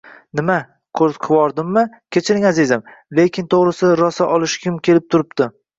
Nima? 0.37 0.53
Qoʻrqitvordimmi? 1.01 1.83
Kechiring, 2.17 2.49
azizim, 2.53 2.85
lekin, 3.21 3.51
toʻgʻrisi, 3.55 3.95
rosa 4.05 4.33
olishgim 4.39 4.85
kelib 4.89 5.11
turibdi. 5.17 5.55